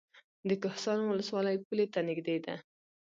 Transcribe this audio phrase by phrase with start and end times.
[0.49, 2.55] د کهسان ولسوالۍ پولې ته نږدې ده